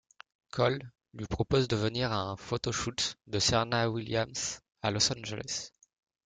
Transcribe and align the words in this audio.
Cole 0.49 0.79
lui 1.13 1.27
propose 1.27 1.67
de 1.67 1.75
venir 1.75 2.11
à 2.11 2.21
un 2.23 2.35
photoshoot 2.35 3.19
de 3.27 3.37
Serena 3.37 3.87
Williams 3.91 4.61
à 4.81 4.89
Los 4.89 5.11
Angeles. 5.13 5.73